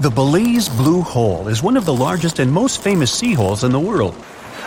The 0.00 0.08
Belize 0.08 0.66
Blue 0.66 1.02
Hole 1.02 1.46
is 1.48 1.62
one 1.62 1.76
of 1.76 1.84
the 1.84 1.92
largest 1.92 2.38
and 2.38 2.50
most 2.50 2.82
famous 2.82 3.12
sea 3.12 3.34
holes 3.34 3.64
in 3.64 3.70
the 3.70 3.78
world. 3.78 4.16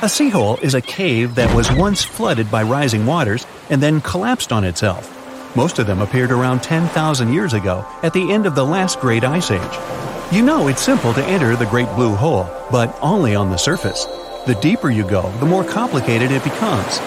A 0.04 0.08
sea 0.08 0.30
hole 0.30 0.58
is 0.62 0.76
a 0.76 0.82
cave 0.82 1.34
that 1.34 1.56
was 1.56 1.72
once 1.72 2.04
flooded 2.04 2.52
by 2.52 2.62
rising 2.62 3.08
waters 3.08 3.48
and 3.72 3.82
then 3.82 4.00
collapsed 4.02 4.52
on 4.52 4.64
itself. 4.64 5.10
Most 5.56 5.80
of 5.80 5.88
them 5.88 6.04
appeared 6.04 6.32
around 6.32 6.62
10,000 6.62 7.34
years 7.34 7.54
ago 7.54 7.84
at 8.04 8.14
the 8.14 8.32
end 8.32 8.46
of 8.46 8.54
the 8.54 8.64
last 8.64 9.00
great 9.00 9.24
ice 9.24 9.50
age. 9.50 10.32
You 10.32 10.44
know 10.44 10.68
it's 10.68 10.84
simple 10.84 11.16
to 11.16 11.26
enter 11.26 11.56
the 11.56 11.66
Great 11.66 11.90
Blue 11.96 12.14
Hole, 12.14 12.48
but 12.70 12.96
only 13.02 13.34
on 13.34 13.50
the 13.50 13.58
surface. 13.58 14.06
The 14.46 14.60
deeper 14.62 14.92
you 14.92 15.04
go, 15.04 15.32
the 15.40 15.48
more 15.48 15.64
complicated 15.64 16.30
it 16.30 16.44
becomes. 16.44 17.00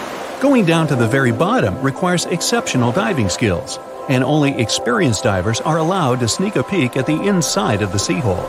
Going 0.43 0.65
down 0.65 0.89
to 0.89 0.97
the 0.97 1.07
very 1.07 1.31
bottom 1.31 1.81
requires 1.81 2.27
exceptional 2.27 2.91
diving 2.91 3.29
skills, 3.29 3.79
and 4.09 4.23
only 4.23 4.59
experienced 4.59 5.25
divers 5.25 5.61
are 5.61 5.79
allowed 5.79 6.21
to 6.21 6.29
sneak 6.29 6.57
a 6.57 6.63
peek 6.63 6.97
at 6.97 7.07
the 7.07 7.21
inside 7.23 7.83
of 7.83 7.93
the 7.93 7.99
sea 7.99 8.21
hole. 8.21 8.49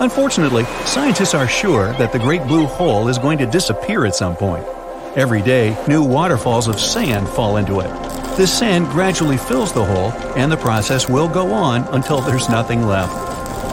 Unfortunately, 0.00 0.64
scientists 0.84 1.34
are 1.34 1.48
sure 1.48 1.92
that 1.94 2.12
the 2.12 2.18
Great 2.18 2.42
Blue 2.44 2.66
Hole 2.66 3.08
is 3.08 3.18
going 3.18 3.38
to 3.38 3.46
disappear 3.46 4.06
at 4.06 4.14
some 4.14 4.36
point. 4.36 4.64
Every 5.16 5.42
day, 5.42 5.76
new 5.88 6.04
waterfalls 6.04 6.68
of 6.68 6.78
sand 6.78 7.28
fall 7.28 7.56
into 7.56 7.80
it. 7.80 7.88
This 8.36 8.56
sand 8.56 8.86
gradually 8.88 9.36
fills 9.36 9.72
the 9.72 9.84
hole, 9.84 10.12
and 10.36 10.52
the 10.52 10.56
process 10.56 11.08
will 11.08 11.28
go 11.28 11.52
on 11.52 11.82
until 11.94 12.20
there's 12.20 12.48
nothing 12.48 12.86
left. 12.86 13.12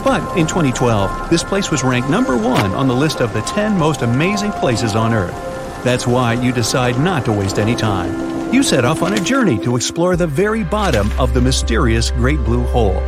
But 0.03 0.37
in 0.37 0.47
2012, 0.47 1.29
this 1.29 1.43
place 1.43 1.69
was 1.69 1.83
ranked 1.83 2.09
number 2.09 2.35
one 2.35 2.71
on 2.71 2.87
the 2.87 2.95
list 2.95 3.21
of 3.21 3.33
the 3.33 3.41
10 3.41 3.77
most 3.77 4.01
amazing 4.01 4.51
places 4.53 4.95
on 4.95 5.13
Earth. 5.13 5.35
That's 5.83 6.07
why 6.07 6.33
you 6.33 6.51
decide 6.51 6.97
not 6.97 7.25
to 7.25 7.31
waste 7.31 7.59
any 7.59 7.75
time. 7.75 8.34
You 8.51 8.63
set 8.63 8.85
off 8.85 9.01
on 9.01 9.13
a 9.13 9.19
journey 9.19 9.57
to 9.63 9.75
explore 9.75 10.15
the 10.15 10.27
very 10.27 10.63
bottom 10.63 11.11
of 11.19 11.33
the 11.33 11.41
mysterious 11.41 12.11
Great 12.11 12.37
Blue 12.45 12.63
Hole. 12.63 13.01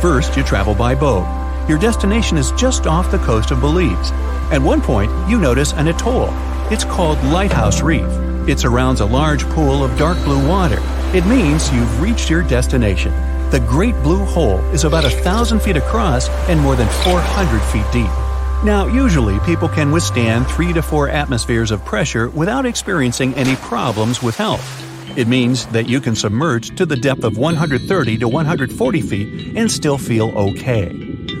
First, 0.00 0.36
you 0.36 0.42
travel 0.42 0.74
by 0.74 0.94
boat. 0.94 1.26
Your 1.68 1.78
destination 1.78 2.36
is 2.36 2.50
just 2.52 2.86
off 2.86 3.10
the 3.10 3.18
coast 3.18 3.50
of 3.50 3.60
Belize. 3.60 4.10
At 4.52 4.60
one 4.60 4.82
point, 4.82 5.10
you 5.28 5.38
notice 5.38 5.72
an 5.72 5.88
atoll. 5.88 6.28
It's 6.70 6.84
called 6.84 7.22
Lighthouse 7.24 7.82
Reef. 7.82 8.06
It 8.48 8.58
surrounds 8.58 9.00
a 9.00 9.06
large 9.06 9.44
pool 9.50 9.84
of 9.84 9.96
dark 9.96 10.18
blue 10.24 10.46
water. 10.46 10.80
It 11.14 11.24
means 11.24 11.72
you've 11.72 12.00
reached 12.02 12.28
your 12.28 12.42
destination. 12.42 13.12
The 13.50 13.60
Great 13.60 13.94
Blue 14.02 14.24
Hole 14.24 14.58
is 14.72 14.84
about 14.84 15.04
a 15.04 15.10
thousand 15.10 15.60
feet 15.60 15.76
across 15.76 16.28
and 16.48 16.60
more 16.60 16.76
than 16.76 16.88
400 17.04 17.60
feet 17.70 17.90
deep. 17.92 18.23
Now, 18.62 18.86
usually 18.86 19.38
people 19.40 19.68
can 19.68 19.90
withstand 19.90 20.46
3 20.46 20.72
to 20.74 20.82
4 20.82 21.08
atmospheres 21.08 21.70
of 21.70 21.84
pressure 21.84 22.28
without 22.30 22.66
experiencing 22.66 23.34
any 23.34 23.56
problems 23.56 24.22
with 24.22 24.36
health. 24.36 24.84
It 25.16 25.28
means 25.28 25.66
that 25.66 25.88
you 25.88 26.00
can 26.00 26.16
submerge 26.16 26.74
to 26.76 26.84
the 26.84 26.96
depth 26.96 27.24
of 27.24 27.38
130 27.38 28.18
to 28.18 28.28
140 28.28 29.00
feet 29.00 29.56
and 29.56 29.70
still 29.70 29.96
feel 29.96 30.36
okay. 30.36 30.92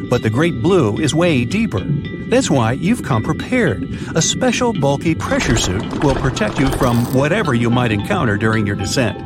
But 0.08 0.22
the 0.22 0.30
Great 0.30 0.62
Blue 0.62 0.98
is 0.98 1.14
way 1.14 1.44
deeper. 1.44 1.80
That's 1.80 2.50
why 2.50 2.72
you've 2.72 3.02
come 3.02 3.22
prepared. 3.22 3.82
A 4.14 4.22
special 4.22 4.72
bulky 4.72 5.14
pressure 5.14 5.56
suit 5.56 6.04
will 6.04 6.14
protect 6.14 6.58
you 6.58 6.68
from 6.70 7.04
whatever 7.14 7.54
you 7.54 7.68
might 7.68 7.90
encounter 7.90 8.36
during 8.36 8.66
your 8.66 8.76
descent. 8.76 9.18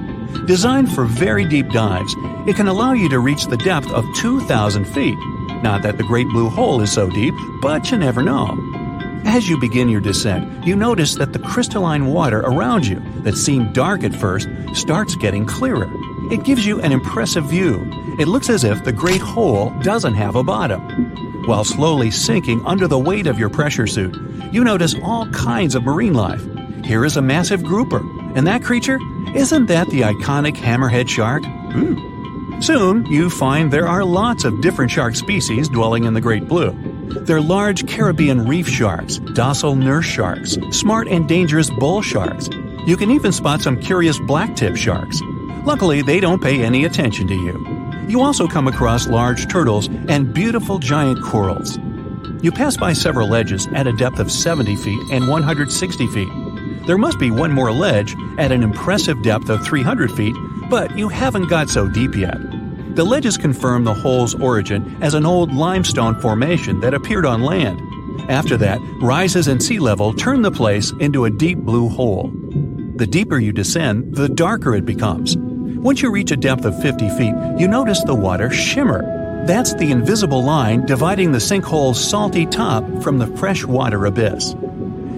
Designed 0.46 0.92
for 0.92 1.04
very 1.04 1.44
deep 1.46 1.68
dives, 1.70 2.14
it 2.46 2.56
can 2.56 2.68
allow 2.68 2.92
you 2.92 3.08
to 3.10 3.18
reach 3.18 3.46
the 3.46 3.56
depth 3.58 3.90
of 3.90 4.04
2,000 4.16 4.84
feet. 4.86 5.18
Not 5.62 5.82
that 5.82 5.98
the 5.98 6.04
Great 6.04 6.28
Blue 6.28 6.48
Hole 6.48 6.80
is 6.80 6.92
so 6.92 7.10
deep, 7.10 7.34
but 7.60 7.90
you 7.90 7.98
never 7.98 8.22
know. 8.22 8.56
As 9.24 9.48
you 9.48 9.58
begin 9.58 9.88
your 9.88 10.00
descent, 10.00 10.66
you 10.66 10.76
notice 10.76 11.16
that 11.16 11.32
the 11.32 11.38
crystalline 11.38 12.06
water 12.06 12.40
around 12.40 12.86
you, 12.86 13.02
that 13.22 13.36
seemed 13.36 13.74
dark 13.74 14.04
at 14.04 14.14
first, 14.14 14.48
starts 14.74 15.16
getting 15.16 15.44
clearer. 15.44 15.88
It 16.32 16.44
gives 16.44 16.64
you 16.64 16.80
an 16.80 16.92
impressive 16.92 17.44
view. 17.44 17.90
It 18.18 18.28
looks 18.28 18.48
as 18.48 18.64
if 18.64 18.84
the 18.84 18.92
Great 18.92 19.20
Hole 19.20 19.70
doesn't 19.82 20.14
have 20.14 20.36
a 20.36 20.44
bottom. 20.44 20.80
While 21.46 21.64
slowly 21.64 22.10
sinking 22.10 22.64
under 22.64 22.86
the 22.86 22.98
weight 22.98 23.26
of 23.26 23.38
your 23.38 23.48
pressure 23.48 23.86
suit, 23.86 24.16
you 24.52 24.62
notice 24.62 24.94
all 25.02 25.26
kinds 25.30 25.74
of 25.74 25.84
marine 25.84 26.14
life. 26.14 26.42
Here 26.84 27.04
is 27.04 27.16
a 27.16 27.22
massive 27.22 27.62
grouper, 27.62 28.00
and 28.34 28.46
that 28.46 28.62
creature? 28.62 28.98
Isn't 29.34 29.66
that 29.66 29.88
the 29.88 30.02
iconic 30.02 30.56
hammerhead 30.56 31.08
shark? 31.08 31.44
Hmm. 31.44 32.17
Soon, 32.60 33.06
you 33.06 33.30
find 33.30 33.72
there 33.72 33.86
are 33.86 34.04
lots 34.04 34.44
of 34.44 34.60
different 34.60 34.90
shark 34.90 35.14
species 35.14 35.68
dwelling 35.68 36.04
in 36.04 36.14
the 36.14 36.20
Great 36.20 36.48
Blue. 36.48 36.72
They're 37.08 37.40
large 37.40 37.86
Caribbean 37.86 38.46
reef 38.46 38.68
sharks, 38.68 39.18
docile 39.18 39.76
nurse 39.76 40.04
sharks, 40.04 40.58
smart 40.70 41.06
and 41.06 41.28
dangerous 41.28 41.70
bull 41.70 42.02
sharks. 42.02 42.48
You 42.84 42.96
can 42.96 43.12
even 43.12 43.30
spot 43.30 43.62
some 43.62 43.80
curious 43.80 44.18
blacktip 44.18 44.76
sharks. 44.76 45.20
Luckily, 45.64 46.02
they 46.02 46.18
don't 46.18 46.42
pay 46.42 46.64
any 46.64 46.84
attention 46.84 47.28
to 47.28 47.34
you. 47.34 48.04
You 48.08 48.22
also 48.22 48.48
come 48.48 48.66
across 48.66 49.06
large 49.06 49.48
turtles 49.48 49.88
and 50.08 50.34
beautiful 50.34 50.78
giant 50.78 51.22
corals. 51.22 51.78
You 52.42 52.50
pass 52.50 52.76
by 52.76 52.92
several 52.92 53.28
ledges 53.28 53.68
at 53.74 53.86
a 53.86 53.92
depth 53.92 54.18
of 54.18 54.32
70 54.32 54.74
feet 54.76 55.00
and 55.12 55.28
160 55.28 56.06
feet. 56.08 56.86
There 56.86 56.98
must 56.98 57.18
be 57.18 57.30
one 57.30 57.52
more 57.52 57.70
ledge 57.70 58.16
at 58.38 58.50
an 58.50 58.62
impressive 58.62 59.22
depth 59.22 59.48
of 59.48 59.64
300 59.64 60.10
feet, 60.10 60.34
but 60.70 60.96
you 60.96 61.08
haven't 61.08 61.48
got 61.48 61.68
so 61.68 61.86
deep 61.86 62.16
yet. 62.16 62.38
The 62.98 63.04
ledges 63.04 63.38
confirm 63.38 63.84
the 63.84 63.94
hole's 63.94 64.34
origin 64.34 65.00
as 65.00 65.14
an 65.14 65.24
old 65.24 65.54
limestone 65.54 66.20
formation 66.20 66.80
that 66.80 66.94
appeared 66.94 67.24
on 67.24 67.44
land. 67.44 67.80
After 68.28 68.56
that, 68.56 68.80
rises 69.00 69.46
in 69.46 69.60
sea 69.60 69.78
level 69.78 70.12
turn 70.12 70.42
the 70.42 70.50
place 70.50 70.92
into 70.98 71.24
a 71.24 71.30
deep 71.30 71.58
blue 71.58 71.88
hole. 71.88 72.32
The 72.96 73.06
deeper 73.06 73.38
you 73.38 73.52
descend, 73.52 74.16
the 74.16 74.28
darker 74.28 74.74
it 74.74 74.84
becomes. 74.84 75.36
Once 75.38 76.02
you 76.02 76.10
reach 76.10 76.32
a 76.32 76.36
depth 76.36 76.64
of 76.64 76.82
50 76.82 77.08
feet, 77.10 77.34
you 77.56 77.68
notice 77.68 78.02
the 78.02 78.16
water 78.16 78.50
shimmer. 78.50 79.44
That's 79.46 79.74
the 79.74 79.92
invisible 79.92 80.42
line 80.42 80.84
dividing 80.84 81.30
the 81.30 81.38
sinkhole's 81.38 82.04
salty 82.04 82.46
top 82.46 82.82
from 83.00 83.18
the 83.18 83.28
freshwater 83.36 84.06
abyss. 84.06 84.56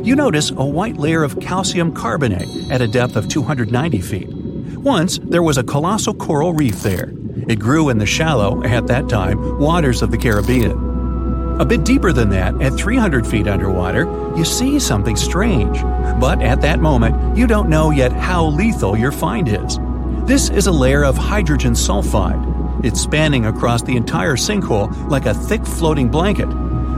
You 0.02 0.16
notice 0.16 0.50
a 0.50 0.66
white 0.66 0.98
layer 0.98 1.22
of 1.22 1.40
calcium 1.40 1.94
carbonate 1.94 2.70
at 2.70 2.82
a 2.82 2.88
depth 2.88 3.16
of 3.16 3.30
290 3.30 4.02
feet. 4.02 4.28
Once, 4.28 5.18
there 5.22 5.42
was 5.42 5.56
a 5.56 5.64
colossal 5.64 6.12
coral 6.12 6.52
reef 6.52 6.82
there. 6.82 7.14
It 7.50 7.58
grew 7.58 7.88
in 7.88 7.98
the 7.98 8.06
shallow, 8.06 8.62
at 8.62 8.86
that 8.86 9.08
time, 9.08 9.58
waters 9.58 10.02
of 10.02 10.12
the 10.12 10.16
Caribbean. 10.16 11.58
A 11.58 11.64
bit 11.64 11.84
deeper 11.84 12.12
than 12.12 12.28
that, 12.30 12.54
at 12.62 12.74
300 12.74 13.26
feet 13.26 13.48
underwater, 13.48 14.04
you 14.36 14.44
see 14.44 14.78
something 14.78 15.16
strange. 15.16 15.82
But 16.20 16.40
at 16.42 16.60
that 16.60 16.78
moment, 16.78 17.36
you 17.36 17.48
don't 17.48 17.68
know 17.68 17.90
yet 17.90 18.12
how 18.12 18.46
lethal 18.46 18.96
your 18.96 19.10
find 19.10 19.48
is. 19.48 19.80
This 20.28 20.48
is 20.48 20.68
a 20.68 20.70
layer 20.70 21.04
of 21.04 21.16
hydrogen 21.16 21.72
sulfide. 21.72 22.84
It's 22.84 23.00
spanning 23.00 23.46
across 23.46 23.82
the 23.82 23.96
entire 23.96 24.36
sinkhole 24.36 25.10
like 25.10 25.26
a 25.26 25.34
thick 25.34 25.66
floating 25.66 26.08
blanket. 26.08 26.48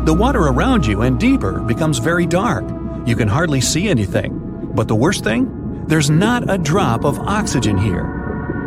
The 0.05 0.13
water 0.13 0.41
around 0.41 0.85
you 0.85 1.01
and 1.01 1.19
deeper 1.19 1.61
becomes 1.61 1.97
very 1.97 2.27
dark. 2.27 2.65
You 3.07 3.17
can 3.17 3.29
hardly 3.29 3.63
see 3.63 3.89
anything. 3.89 4.71
But 4.75 4.87
the 4.87 4.97
worst 4.97 5.25
thing? 5.25 5.87
There's 5.87 6.11
not 6.11 6.51
a 6.51 6.59
drop 6.59 7.07
of 7.07 7.19
oxygen 7.21 7.79
here. 7.79 8.05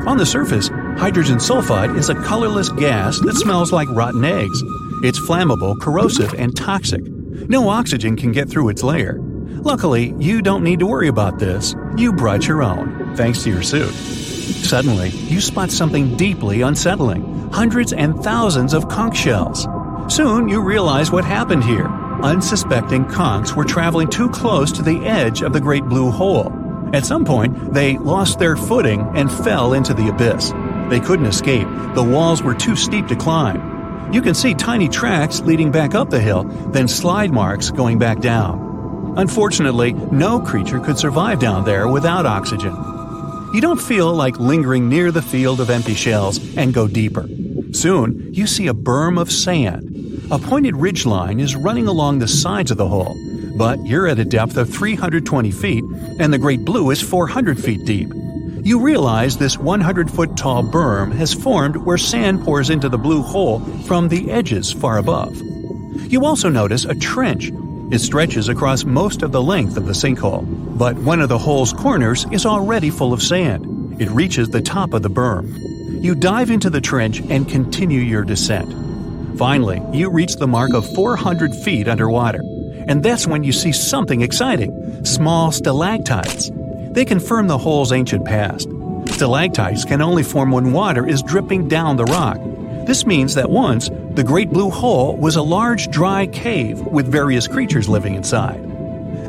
On 0.07 0.17
the 0.17 0.25
surface, 0.25 0.71
hydrogen 0.97 1.37
sulfide 1.37 1.97
is 1.97 2.09
a 2.09 2.15
colorless 2.15 2.69
gas 2.69 3.19
that 3.19 3.35
smells 3.35 3.71
like 3.71 3.87
rotten 3.89 4.23
eggs. 4.23 4.61
It's 5.03 5.19
flammable, 5.19 5.79
corrosive, 5.79 6.33
and 6.33 6.55
toxic. 6.55 7.03
No 7.03 7.69
oxygen 7.69 8.15
can 8.15 8.31
get 8.31 8.49
through 8.49 8.69
its 8.69 8.83
layer. 8.83 9.19
Luckily, 9.19 10.13
you 10.19 10.41
don't 10.41 10.63
need 10.63 10.79
to 10.79 10.87
worry 10.87 11.07
about 11.07 11.39
this. 11.39 11.75
You 11.97 12.13
brought 12.13 12.47
your 12.47 12.63
own, 12.63 13.15
thanks 13.15 13.43
to 13.43 13.49
your 13.49 13.63
suit. 13.63 13.93
Suddenly, 13.93 15.09
you 15.09 15.41
spot 15.41 15.71
something 15.71 16.15
deeply 16.17 16.61
unsettling 16.61 17.49
hundreds 17.51 17.93
and 17.93 18.21
thousands 18.23 18.73
of 18.73 18.89
conch 18.89 19.17
shells. 19.17 19.67
Soon, 20.07 20.49
you 20.49 20.61
realize 20.61 21.11
what 21.11 21.25
happened 21.25 21.63
here. 21.63 21.87
Unsuspecting 22.21 23.05
conchs 23.05 23.55
were 23.55 23.63
traveling 23.65 24.07
too 24.09 24.29
close 24.29 24.71
to 24.73 24.83
the 24.83 25.05
edge 25.05 25.41
of 25.41 25.53
the 25.53 25.61
Great 25.61 25.85
Blue 25.85 26.11
Hole. 26.11 26.51
At 26.93 27.05
some 27.05 27.25
point, 27.25 27.73
they 27.73 27.97
lost 27.97 28.39
their 28.39 28.55
footing 28.55 29.01
and 29.15 29.31
fell 29.31 29.73
into 29.73 29.93
the 29.93 30.09
abyss. 30.09 30.51
They 30.89 30.99
couldn't 30.99 31.25
escape, 31.25 31.67
the 31.93 32.03
walls 32.03 32.43
were 32.43 32.53
too 32.53 32.75
steep 32.75 33.07
to 33.07 33.15
climb. 33.15 34.13
You 34.13 34.21
can 34.21 34.35
see 34.35 34.53
tiny 34.53 34.87
tracks 34.87 35.41
leading 35.41 35.71
back 35.71 35.95
up 35.95 36.09
the 36.09 36.19
hill, 36.19 36.43
then 36.43 36.87
slide 36.87 37.31
marks 37.31 37.71
going 37.71 37.97
back 37.97 38.19
down. 38.19 39.13
Unfortunately, 39.17 39.93
no 39.93 40.39
creature 40.39 40.79
could 40.79 40.97
survive 40.97 41.39
down 41.39 41.65
there 41.65 41.87
without 41.87 42.25
oxygen. 42.25 42.75
You 43.53 43.61
don't 43.61 43.81
feel 43.81 44.13
like 44.13 44.39
lingering 44.39 44.89
near 44.89 45.11
the 45.11 45.21
field 45.21 45.61
of 45.61 45.69
empty 45.69 45.95
shells 45.95 46.39
and 46.57 46.73
go 46.73 46.87
deeper. 46.87 47.27
Soon, 47.71 48.33
you 48.33 48.45
see 48.45 48.67
a 48.67 48.73
berm 48.73 49.19
of 49.19 49.31
sand. 49.31 50.27
A 50.31 50.37
pointed 50.37 50.75
ridge 50.75 51.05
line 51.05 51.39
is 51.39 51.55
running 51.55 51.87
along 51.87 52.19
the 52.19 52.27
sides 52.27 52.71
of 52.71 52.77
the 52.77 52.87
hole, 52.87 53.15
but 53.57 53.83
you're 53.85 54.07
at 54.07 54.19
a 54.19 54.25
depth 54.25 54.57
of 54.57 54.69
320 54.69 55.51
feet, 55.51 55.83
and 56.19 56.33
the 56.33 56.37
Great 56.37 56.65
Blue 56.65 56.89
is 56.91 57.01
400 57.01 57.57
feet 57.57 57.85
deep. 57.85 58.09
You 58.65 58.79
realize 58.79 59.37
this 59.37 59.59
100 59.59 60.09
foot 60.09 60.35
tall 60.35 60.63
berm 60.63 61.13
has 61.13 61.35
formed 61.35 61.75
where 61.75 61.99
sand 61.99 62.43
pours 62.43 62.71
into 62.71 62.89
the 62.89 62.97
blue 62.97 63.21
hole 63.21 63.59
from 63.85 64.07
the 64.07 64.31
edges 64.31 64.71
far 64.71 64.97
above. 64.97 65.39
You 66.11 66.25
also 66.25 66.49
notice 66.49 66.83
a 66.83 66.95
trench. 66.95 67.51
It 67.91 67.99
stretches 67.99 68.49
across 68.49 68.83
most 68.83 69.21
of 69.21 69.31
the 69.31 69.43
length 69.43 69.77
of 69.77 69.85
the 69.85 69.93
sinkhole, 69.93 70.47
but 70.79 70.97
one 70.97 71.21
of 71.21 71.29
the 71.29 71.37
hole's 71.37 71.73
corners 71.73 72.25
is 72.31 72.47
already 72.47 72.89
full 72.89 73.13
of 73.13 73.21
sand. 73.21 74.01
It 74.01 74.09
reaches 74.09 74.49
the 74.49 74.63
top 74.63 74.95
of 74.95 75.03
the 75.03 75.11
berm. 75.11 75.55
You 76.03 76.15
dive 76.15 76.49
into 76.49 76.71
the 76.71 76.81
trench 76.81 77.21
and 77.21 77.47
continue 77.47 78.01
your 78.01 78.23
descent. 78.23 78.73
Finally, 79.37 79.79
you 79.93 80.09
reach 80.09 80.37
the 80.37 80.47
mark 80.47 80.73
of 80.73 80.91
400 80.95 81.53
feet 81.53 81.87
underwater. 81.87 82.41
And 82.87 83.03
that's 83.03 83.27
when 83.27 83.43
you 83.43 83.51
see 83.51 83.71
something 83.71 84.21
exciting 84.21 85.05
small 85.05 85.51
stalactites. 85.51 86.49
They 86.95 87.03
confirm 87.03 87.47
the 87.47 87.57
hole's 87.57 87.91
ancient 87.91 88.23
past. 88.23 88.69
Stalactites 89.09 89.83
can 89.83 90.01
only 90.01 90.23
form 90.23 90.49
when 90.51 90.71
water 90.71 91.05
is 91.05 91.21
dripping 91.21 91.67
down 91.67 91.97
the 91.97 92.05
rock. 92.05 92.37
This 92.87 93.05
means 93.05 93.35
that 93.35 93.49
once, 93.49 93.89
the 94.11 94.23
Great 94.23 94.49
Blue 94.49 94.69
Hole 94.69 95.17
was 95.17 95.35
a 95.35 95.41
large 95.41 95.89
dry 95.91 96.25
cave 96.27 96.79
with 96.79 97.11
various 97.11 97.49
creatures 97.49 97.89
living 97.89 98.15
inside. 98.15 98.61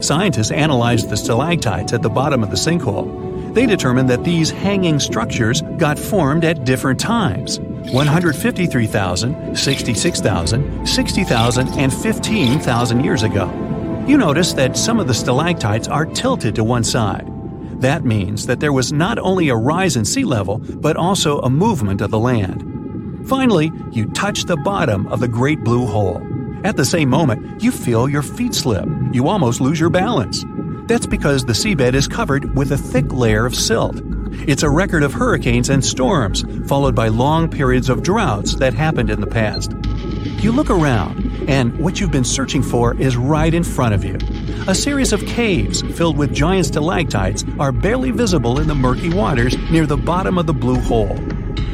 Scientists 0.01 0.53
analyzed 0.53 1.11
the 1.11 1.17
stalactites 1.17 1.93
at 1.93 2.03
the 2.03 2.09
bottom 2.09 2.45
of 2.45 2.51
the 2.51 2.57
sinkhole. 2.57 3.53
They 3.53 3.67
determined 3.67 4.09
that 4.11 4.23
these 4.23 4.49
hanging 4.49 5.01
structures 5.01 5.63
got 5.77 5.99
formed 5.99 6.45
at 6.45 6.65
different 6.65 7.01
times 7.01 7.59
153,000, 7.59 9.57
66,000, 9.59 10.87
60,000, 10.87 11.69
and 11.71 11.93
15,000 11.93 13.05
years 13.05 13.25
ago. 13.25 14.05
You 14.07 14.19
notice 14.19 14.53
that 14.53 14.77
some 14.77 15.01
of 15.01 15.09
the 15.09 15.15
stalactites 15.15 15.89
are 15.89 16.07
tilted 16.07 16.55
to 16.55 16.63
one 16.63 16.85
side. 16.85 17.33
That 17.81 18.05
means 18.05 18.47
that 18.47 18.61
there 18.61 18.73
was 18.73 18.93
not 18.93 19.19
only 19.19 19.49
a 19.49 19.57
rise 19.57 19.97
in 19.97 20.05
sea 20.05 20.25
level, 20.25 20.59
but 20.59 20.97
also 20.97 21.41
a 21.41 21.51
movement 21.51 22.01
of 22.01 22.11
the 22.11 22.19
land. 22.19 23.29
Finally, 23.29 23.73
you 23.93 24.07
touch 24.07 24.45
the 24.45 24.57
bottom 24.57 25.07
of 25.09 25.21
the 25.21 25.29
Great 25.29 25.63
Blue 25.63 25.87
Hole. 25.87 26.23
At 26.65 26.77
the 26.77 26.85
same 26.85 27.11
moment, 27.11 27.63
you 27.63 27.71
feel 27.71 28.09
your 28.09 28.23
feet 28.23 28.55
slip. 28.55 28.89
You 29.13 29.29
almost 29.29 29.61
lose 29.61 29.79
your 29.79 29.91
balance. 29.91 30.45
That's 30.87 31.07
because 31.07 31.45
the 31.45 31.53
seabed 31.53 31.95
is 31.95 32.09
covered 32.09 32.57
with 32.57 32.73
a 32.73 32.79
thick 32.79 33.13
layer 33.13 33.45
of 33.45 33.55
silt. 33.55 34.01
It's 34.47 34.63
a 34.63 34.71
record 34.71 35.03
of 35.03 35.13
hurricanes 35.13 35.69
and 35.69 35.85
storms, 35.85 36.45
followed 36.69 36.95
by 36.95 37.09
long 37.09 37.49
periods 37.49 37.89
of 37.89 38.03
droughts 38.03 38.55
that 38.57 38.75
happened 38.75 39.11
in 39.11 39.21
the 39.21 39.27
past. 39.27 39.73
You 40.43 40.53
look 40.53 40.71
around, 40.71 41.26
and 41.47 41.79
what 41.79 42.01
you've 42.01 42.11
been 42.11 42.25
searching 42.25 42.63
for 42.63 42.95
is 43.01 43.17
right 43.17 43.53
in 43.53 43.65
front 43.65 43.95
of 43.95 44.05
you. 44.05 44.19
A 44.69 44.75
series 44.75 45.13
of 45.13 45.25
caves 45.27 45.83
filled 45.97 46.17
with 46.17 46.35
giant 46.35 46.67
stalactites 46.67 47.45
are 47.59 47.73
barely 47.73 48.11
visible 48.11 48.59
in 48.59 48.69
the 48.69 48.75
murky 48.75 49.11
waters 49.11 49.57
near 49.71 49.87
the 49.87 49.97
bottom 49.97 50.39
of 50.39 50.47
the 50.47 50.55
blue 50.55 50.81
hole. 50.81 51.17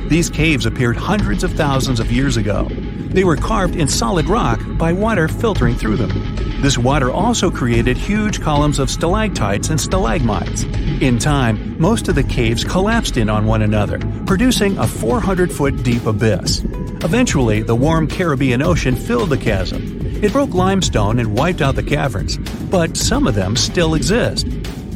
These 0.08 0.28
caves 0.28 0.66
appeared 0.66 0.96
hundreds 0.96 1.42
of 1.42 1.52
thousands 1.52 2.00
of 2.00 2.12
years 2.12 2.36
ago. 2.36 2.68
They 2.68 3.24
were 3.24 3.36
carved 3.36 3.76
in 3.76 3.88
solid 3.88 4.26
rock 4.26 4.60
by 4.78 4.92
water 4.92 5.28
filtering 5.28 5.76
through 5.76 5.96
them. 5.96 6.60
This 6.62 6.78
water 6.78 7.10
also 7.10 7.50
created 7.50 7.96
huge 7.96 8.40
columns 8.40 8.78
of 8.78 8.90
stalactites 8.90 9.68
and 9.68 9.80
stalagmites. 9.80 10.64
In 11.00 11.18
time, 11.18 11.76
most 11.80 12.08
of 12.08 12.14
the 12.14 12.22
caves 12.22 12.62
collapsed 12.62 13.16
in 13.16 13.28
on 13.28 13.46
one 13.46 13.62
another, 13.62 13.98
producing 14.26 14.78
a 14.78 14.86
400 14.86 15.50
foot 15.50 15.82
deep 15.82 16.06
abyss. 16.06 16.62
Eventually, 17.04 17.62
the 17.62 17.74
warm 17.74 18.06
Caribbean 18.06 18.62
Ocean 18.62 18.94
filled 18.94 19.30
the 19.30 19.36
chasm. 19.36 20.00
It 20.22 20.32
broke 20.32 20.54
limestone 20.54 21.18
and 21.18 21.36
wiped 21.36 21.60
out 21.60 21.74
the 21.74 21.82
caverns, 21.82 22.38
but 22.70 22.96
some 22.96 23.26
of 23.26 23.34
them 23.34 23.56
still 23.56 23.94
exist. 23.94 24.46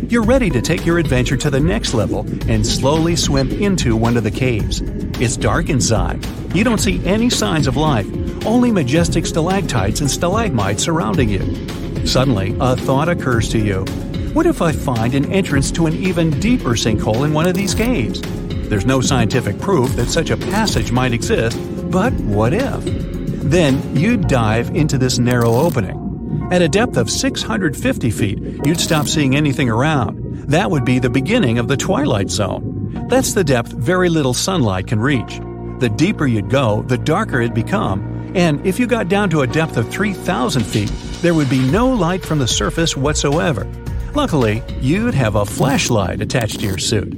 You're 0.09 0.23
ready 0.23 0.49
to 0.51 0.63
take 0.63 0.87
your 0.87 0.99
adventure 0.99 1.37
to 1.37 1.51
the 1.51 1.59
next 1.59 1.95
level 1.95 2.21
and 2.49 2.65
slowly 2.65 3.17
swim 3.17 3.51
into 3.51 3.97
one 3.97 4.17
of 4.17 4.23
the 4.23 4.31
caves. 4.31 4.83
It's 5.21 5.37
dark 5.37 5.69
inside. 5.69 6.25
You 6.55 6.63
don't 6.63 6.79
see 6.79 7.05
any 7.05 7.29
signs 7.29 7.67
of 7.67 7.77
life, 7.77 8.07
only 8.47 8.71
majestic 8.71 9.27
stalactites 9.27 10.01
and 10.01 10.09
stalagmites 10.09 10.85
surrounding 10.85 11.29
you. 11.29 12.07
Suddenly, 12.07 12.57
a 12.61 12.77
thought 12.77 13.09
occurs 13.09 13.49
to 13.49 13.59
you. 13.59 13.85
What 14.33 14.47
if 14.47 14.63
I 14.63 14.71
find 14.71 15.13
an 15.17 15.33
entrance 15.33 15.73
to 15.73 15.87
an 15.87 15.95
even 15.95 16.39
deeper 16.39 16.77
sinkhole 16.77 17.25
in 17.25 17.33
one 17.33 17.49
of 17.49 17.55
these 17.55 17.75
caves? 17.75 18.21
There's 18.69 18.87
no 18.87 19.01
scientific 19.01 19.59
proof 19.59 19.91
that 19.97 20.07
such 20.07 20.31
a 20.31 20.37
passage 20.37 20.93
might 20.93 21.13
exist, 21.13 21.59
but 21.91 22.13
what 22.13 22.53
if? 22.53 22.83
Then 22.85 23.97
you'd 23.97 24.29
dive 24.29 24.75
into 24.75 24.99
this 24.99 25.19
narrow 25.19 25.55
opening. 25.55 26.49
At 26.51 26.63
a 26.63 26.69
depth 26.69 26.97
of 26.97 27.11
650 27.11 28.11
feet, 28.11 28.39
you'd 28.65 28.81
stop 28.81 29.07
seeing 29.07 29.37
anything 29.37 29.69
around. 29.69 30.49
That 30.49 30.71
would 30.71 30.85
be 30.85 30.99
the 30.99 31.11
beginning 31.11 31.59
of 31.59 31.69
the 31.69 31.77
twilight 31.77 32.31
zone. 32.31 33.07
That's 33.09 33.33
the 33.33 33.45
depth 33.45 33.73
very 33.73 34.09
little 34.09 34.35
sunlight 34.35 34.87
can 34.87 35.01
reach. 35.01 35.41
The 35.81 35.93
deeper 35.95 36.27
you'd 36.27 36.51
go, 36.51 36.83
the 36.83 36.99
darker 36.99 37.41
it'd 37.41 37.55
become, 37.55 38.33
and 38.35 38.65
if 38.67 38.79
you 38.79 38.87
got 38.87 39.09
down 39.09 39.31
to 39.31 39.43
a 39.43 39.47
depth 39.47 39.77
of 39.77 39.89
3,000 39.91 40.63
feet, 40.63 40.93
there 41.23 41.35
would 41.35 41.49
be 41.49 41.71
no 41.71 41.89
light 41.89 42.25
from 42.25 42.39
the 42.39 42.49
surface 42.49 42.97
whatsoever. 42.97 43.67
Luckily, 44.15 44.63
you'd 44.81 45.15
have 45.15 45.37
a 45.37 45.47
flashlight 45.47 46.21
attached 46.21 46.61
to 46.61 46.67
your 46.67 46.79
suit. 46.79 47.13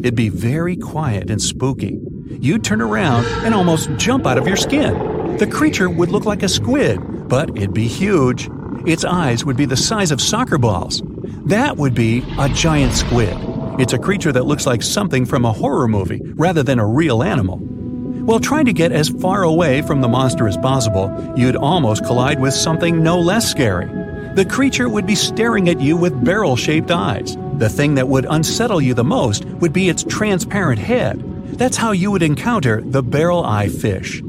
It'd 0.00 0.14
be 0.14 0.28
very 0.28 0.76
quiet 0.76 1.30
and 1.30 1.40
spooky. 1.40 2.00
You'd 2.42 2.64
turn 2.64 2.80
around 2.80 3.24
and 3.44 3.54
almost 3.54 3.88
jump 3.98 4.26
out 4.26 4.36
of 4.36 4.48
your 4.48 4.56
skin. 4.56 5.36
The 5.36 5.46
creature 5.46 5.88
would 5.88 6.08
look 6.08 6.24
like 6.24 6.42
a 6.42 6.48
squid, 6.48 7.28
but 7.28 7.50
it'd 7.50 7.72
be 7.72 7.86
huge. 7.86 8.50
Its 8.84 9.04
eyes 9.04 9.44
would 9.44 9.56
be 9.56 9.64
the 9.64 9.76
size 9.76 10.10
of 10.10 10.20
soccer 10.20 10.58
balls. 10.58 11.02
That 11.46 11.76
would 11.76 11.94
be 11.94 12.24
a 12.40 12.48
giant 12.48 12.94
squid. 12.94 13.36
It's 13.78 13.92
a 13.92 13.98
creature 13.98 14.32
that 14.32 14.44
looks 14.44 14.66
like 14.66 14.82
something 14.82 15.24
from 15.24 15.44
a 15.44 15.52
horror 15.52 15.86
movie 15.86 16.20
rather 16.34 16.64
than 16.64 16.80
a 16.80 16.86
real 16.86 17.22
animal. 17.22 17.58
While 17.58 18.40
trying 18.40 18.64
to 18.64 18.72
get 18.72 18.90
as 18.90 19.08
far 19.08 19.44
away 19.44 19.80
from 19.82 20.00
the 20.00 20.08
monster 20.08 20.48
as 20.48 20.56
possible, 20.56 21.34
you'd 21.36 21.54
almost 21.54 22.04
collide 22.04 22.40
with 22.40 22.54
something 22.54 23.04
no 23.04 23.20
less 23.20 23.48
scary. 23.48 23.86
The 24.34 24.48
creature 24.50 24.88
would 24.88 25.06
be 25.06 25.14
staring 25.14 25.68
at 25.68 25.80
you 25.80 25.96
with 25.96 26.24
barrel 26.24 26.56
shaped 26.56 26.90
eyes. 26.90 27.36
The 27.58 27.68
thing 27.68 27.94
that 27.94 28.08
would 28.08 28.26
unsettle 28.28 28.80
you 28.80 28.94
the 28.94 29.04
most 29.04 29.44
would 29.44 29.72
be 29.72 29.88
its 29.88 30.02
transparent 30.02 30.80
head. 30.80 31.31
That's 31.62 31.76
how 31.76 31.92
you 31.92 32.10
would 32.10 32.24
encounter 32.24 32.80
the 32.80 33.04
barrel 33.04 33.44
eye 33.44 33.68
fish. 33.68 34.20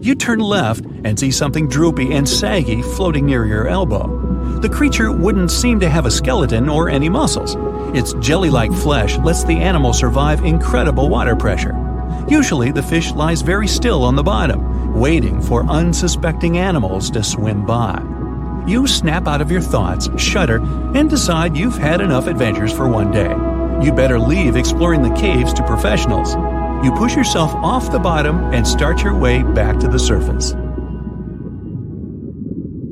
You 0.00 0.14
turn 0.14 0.38
left 0.38 0.86
and 1.04 1.20
see 1.20 1.30
something 1.30 1.68
droopy 1.68 2.14
and 2.14 2.26
saggy 2.26 2.80
floating 2.80 3.26
near 3.26 3.44
your 3.44 3.68
elbow. 3.68 4.06
The 4.60 4.70
creature 4.70 5.12
wouldn't 5.12 5.50
seem 5.50 5.80
to 5.80 5.90
have 5.90 6.06
a 6.06 6.10
skeleton 6.10 6.66
or 6.66 6.88
any 6.88 7.10
muscles. 7.10 7.56
Its 7.94 8.14
jelly 8.26 8.48
like 8.48 8.72
flesh 8.72 9.18
lets 9.18 9.44
the 9.44 9.58
animal 9.58 9.92
survive 9.92 10.42
incredible 10.46 11.10
water 11.10 11.36
pressure. 11.36 11.76
Usually, 12.26 12.72
the 12.72 12.82
fish 12.82 13.12
lies 13.12 13.42
very 13.42 13.68
still 13.68 14.02
on 14.02 14.16
the 14.16 14.22
bottom, 14.22 14.98
waiting 14.98 15.42
for 15.42 15.64
unsuspecting 15.64 16.56
animals 16.56 17.10
to 17.10 17.22
swim 17.22 17.66
by. 17.66 18.00
You 18.66 18.86
snap 18.86 19.28
out 19.28 19.42
of 19.42 19.50
your 19.50 19.60
thoughts, 19.60 20.08
shudder, 20.16 20.62
and 20.96 21.10
decide 21.10 21.54
you've 21.54 21.76
had 21.76 22.00
enough 22.00 22.26
adventures 22.26 22.72
for 22.72 22.88
one 22.88 23.10
day. 23.10 23.34
You'd 23.84 23.94
better 23.94 24.18
leave 24.18 24.56
exploring 24.56 25.02
the 25.02 25.14
caves 25.20 25.52
to 25.52 25.62
professionals. 25.66 26.34
You 26.84 26.92
push 26.92 27.16
yourself 27.16 27.52
off 27.54 27.90
the 27.90 27.98
bottom 27.98 28.36
and 28.54 28.66
start 28.66 29.02
your 29.02 29.14
way 29.14 29.42
back 29.42 29.80
to 29.80 29.88
the 29.88 29.98
surface. 29.98 30.54